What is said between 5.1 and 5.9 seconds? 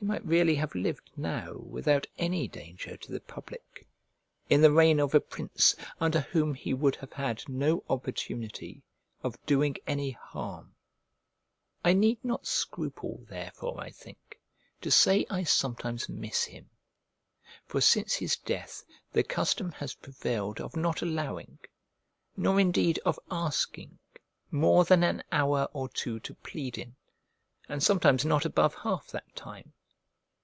a prince